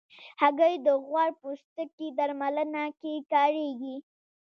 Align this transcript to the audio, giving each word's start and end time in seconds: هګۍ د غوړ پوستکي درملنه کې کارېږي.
هګۍ 0.41 0.75
د 0.85 0.87
غوړ 1.05 1.29
پوستکي 1.39 2.07
درملنه 2.17 2.83
کې 2.99 3.13
کارېږي. 3.31 3.95